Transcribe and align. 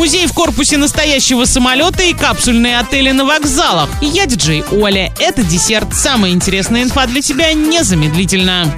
музей 0.00 0.26
в 0.26 0.32
корпусе 0.32 0.78
настоящего 0.78 1.44
самолета 1.44 2.02
и 2.02 2.14
капсульные 2.14 2.78
отели 2.78 3.10
на 3.10 3.26
вокзалах. 3.26 3.90
Я 4.00 4.24
диджей 4.24 4.64
Оля. 4.70 5.12
Это 5.20 5.42
десерт. 5.42 5.94
Самая 5.94 6.32
интересная 6.32 6.84
инфа 6.84 7.06
для 7.06 7.20
тебя 7.20 7.52
незамедлительно. 7.52 8.74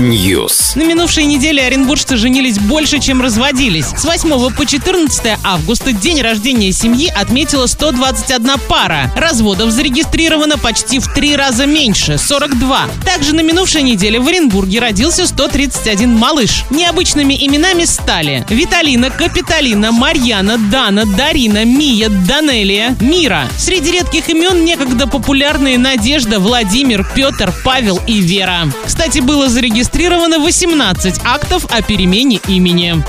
News. 0.00 0.76
На 0.76 0.82
минувшей 0.82 1.26
неделе 1.26 1.64
оренбуржцы 1.64 2.16
женились 2.16 2.58
больше, 2.58 2.98
чем 2.98 3.22
разводились. 3.22 3.86
С 3.96 4.04
8 4.04 4.56
по 4.56 4.66
14 4.66 5.38
августа 5.44 5.92
день 5.92 6.20
рождения 6.20 6.72
семьи 6.72 7.08
отметила 7.08 7.66
121 7.68 8.58
пара. 8.68 9.08
Разводов 9.14 9.70
зарегистрировано 9.70 10.58
почти 10.58 10.98
в 10.98 11.06
три 11.06 11.36
раза 11.36 11.66
меньше– 11.66 12.18
42. 12.18 12.88
Также 13.04 13.36
на 13.36 13.42
минувшей 13.42 13.82
неделе 13.82 14.18
в 14.18 14.26
Оренбурге 14.26 14.80
родился 14.80 15.28
131 15.28 16.12
малыш. 16.12 16.64
Необычными 16.70 17.34
именами 17.34 17.84
стали 17.84 18.44
Виталина, 18.48 19.11
Капиталина, 19.18 19.92
Марьяна, 19.92 20.58
Дана, 20.58 21.04
Дарина, 21.04 21.64
Мия, 21.64 22.08
Данелия, 22.08 22.96
Мира. 23.00 23.48
Среди 23.58 23.92
редких 23.92 24.28
имен 24.28 24.64
некогда 24.64 25.06
популярные 25.06 25.78
Надежда, 25.78 26.40
Владимир, 26.40 27.06
Петр, 27.14 27.52
Павел 27.64 28.00
и 28.06 28.20
Вера. 28.20 28.68
Кстати, 28.84 29.20
было 29.20 29.48
зарегистрировано 29.48 30.38
18 30.38 31.20
актов 31.24 31.66
о 31.70 31.82
перемене 31.82 32.40
имени. 32.48 33.02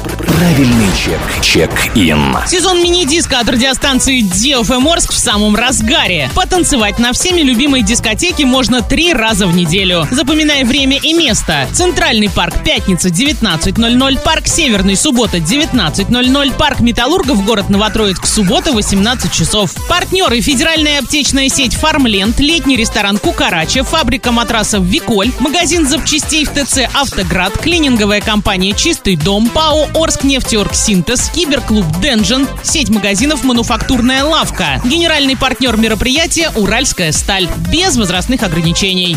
Правильный 0.44 0.90
чек. 0.98 1.22
Чек-ин. 1.42 2.36
Сезон 2.48 2.84
мини-диска 2.84 3.40
от 3.40 3.48
радиостанции 3.48 4.22
DFM 4.22 4.92
Орск 4.92 5.14
в 5.14 5.18
самом 5.18 5.56
разгаре. 5.56 6.30
Потанцевать 6.36 7.00
на 7.00 7.14
всеми 7.14 7.40
любимой 7.40 7.82
дискотеке 7.82 8.46
можно 8.46 8.82
три 8.82 9.14
раза 9.14 9.48
в 9.48 9.56
неделю. 9.56 10.06
Запоминай 10.12 10.66
время 10.66 11.00
и 11.02 11.14
место. 11.14 11.66
Центральный 11.72 12.30
парк 12.30 12.56
пятница 12.66 13.08
19.00, 13.08 14.22
парк 14.22 14.48
Северный 14.48 14.98
суббота 14.98 15.38
19.00, 15.38 16.58
парк 16.58 16.82
Металлургов 16.82 17.46
город 17.46 17.70
Новотроицк 17.70 18.26
суббота 18.26 18.74
18 18.74 19.32
часов. 19.32 19.72
Партнеры 19.88 20.42
федеральная 20.42 21.00
аптечная 21.00 21.48
сеть 21.48 21.76
Фармленд, 21.76 22.42
летний 22.42 22.76
ресторан 22.76 23.18
Кукарача, 23.18 23.86
фабрика 23.86 24.34
матрасов 24.34 24.84
Виколь, 24.84 25.32
магазин 25.40 25.88
запчастей 25.88 26.44
в 26.44 26.50
ТЦ 26.50 26.90
Автоград, 26.94 27.58
клининговая 27.60 28.20
компания 28.20 28.74
Чистый 28.74 29.16
дом, 29.16 29.48
ПАО 29.48 29.88
Орск 29.94 30.24
нефтеорг 30.34 30.74
Синтез, 30.74 31.30
киберклуб 31.30 31.86
Денжен, 32.02 32.48
сеть 32.64 32.90
магазинов 32.90 33.44
Мануфактурная 33.44 34.24
лавка. 34.24 34.82
Генеральный 34.84 35.38
партнер 35.38 35.78
мероприятия 35.78 36.50
Уральская 36.56 37.12
сталь. 37.12 37.48
Без 37.72 37.96
возрастных 37.98 38.42
ограничений. 38.42 39.16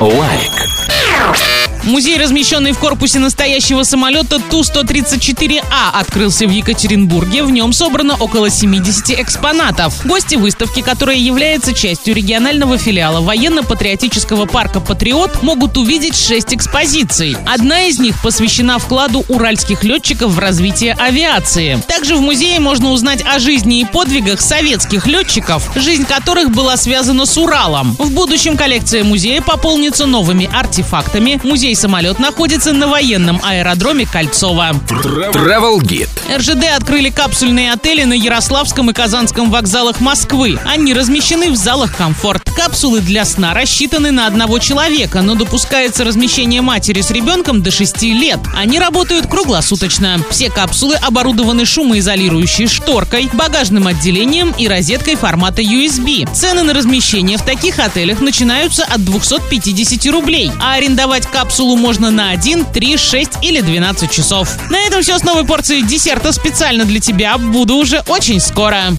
Лайк. 0.00 1.55
Музей, 1.86 2.18
размещенный 2.18 2.72
в 2.72 2.78
корпусе 2.78 3.20
настоящего 3.20 3.84
самолета 3.84 4.40
Ту-134А, 4.50 5.92
открылся 5.94 6.48
в 6.48 6.50
Екатеринбурге. 6.50 7.44
В 7.44 7.52
нем 7.52 7.72
собрано 7.72 8.16
около 8.16 8.50
70 8.50 9.20
экспонатов. 9.20 10.04
Гости 10.04 10.34
выставки, 10.34 10.82
которая 10.82 11.16
является 11.16 11.72
частью 11.72 12.16
регионального 12.16 12.76
филиала 12.76 13.20
военно-патриотического 13.20 14.46
парка 14.46 14.80
«Патриот», 14.80 15.44
могут 15.44 15.76
увидеть 15.76 16.16
6 16.16 16.54
экспозиций. 16.54 17.36
Одна 17.46 17.82
из 17.82 18.00
них 18.00 18.20
посвящена 18.20 18.80
вкладу 18.80 19.24
уральских 19.28 19.84
летчиков 19.84 20.32
в 20.32 20.40
развитие 20.40 20.94
авиации. 20.94 21.80
Также 21.86 22.16
в 22.16 22.20
музее 22.20 22.58
можно 22.58 22.90
узнать 22.90 23.22
о 23.24 23.38
жизни 23.38 23.78
и 23.78 23.84
подвигах 23.84 24.40
советских 24.40 25.06
летчиков, 25.06 25.70
жизнь 25.76 26.04
которых 26.04 26.50
была 26.50 26.76
связана 26.76 27.26
с 27.26 27.38
Уралом. 27.38 27.94
В 27.96 28.10
будущем 28.10 28.56
коллекция 28.56 29.04
музея 29.04 29.40
пополнится 29.40 30.06
новыми 30.06 30.50
артефактами. 30.52 31.40
Музей 31.44 31.75
самолет 31.76 32.18
находится 32.18 32.72
на 32.72 32.88
военном 32.88 33.40
аэродроме 33.44 34.06
Кольцово. 34.06 34.70
Travel 34.88 35.78
Guide. 35.80 36.08
РЖД 36.36 36.76
открыли 36.76 37.10
капсульные 37.10 37.72
отели 37.72 38.02
на 38.02 38.14
Ярославском 38.14 38.90
и 38.90 38.92
Казанском 38.92 39.50
вокзалах 39.50 40.00
Москвы. 40.00 40.58
Они 40.64 40.92
размещены 40.92 41.50
в 41.50 41.56
залах 41.56 41.96
«Комфорт». 41.96 42.42
Капсулы 42.56 43.00
для 43.00 43.24
сна 43.24 43.54
рассчитаны 43.54 44.10
на 44.10 44.26
одного 44.26 44.58
человека, 44.58 45.22
но 45.22 45.34
допускается 45.34 46.04
размещение 46.04 46.62
матери 46.62 47.02
с 47.02 47.10
ребенком 47.10 47.62
до 47.62 47.70
6 47.70 48.02
лет. 48.02 48.40
Они 48.56 48.78
работают 48.78 49.26
круглосуточно. 49.26 50.18
Все 50.30 50.50
капсулы 50.50 50.96
оборудованы 50.96 51.66
шумоизолирующей 51.66 52.66
шторкой, 52.66 53.28
багажным 53.32 53.86
отделением 53.86 54.54
и 54.56 54.66
розеткой 54.66 55.16
формата 55.16 55.62
USB. 55.62 56.28
Цены 56.32 56.62
на 56.62 56.72
размещение 56.72 57.36
в 57.36 57.42
таких 57.42 57.78
отелях 57.78 58.20
начинаются 58.20 58.84
от 58.84 59.04
250 59.04 60.10
рублей, 60.12 60.50
а 60.60 60.74
арендовать 60.74 61.26
капсулу 61.66 61.76
можно 61.76 62.10
на 62.10 62.30
1, 62.30 62.66
3, 62.66 62.96
6 62.96 63.30
или 63.42 63.60
12 63.60 64.10
часов. 64.10 64.48
На 64.70 64.78
этом 64.86 65.02
все 65.02 65.18
с 65.18 65.24
новой 65.24 65.44
порцией 65.44 65.82
десерта 65.82 66.32
специально 66.32 66.84
для 66.84 67.00
тебя. 67.00 67.38
Буду 67.38 67.74
уже 67.76 68.02
очень 68.06 68.40
скоро. 68.40 68.94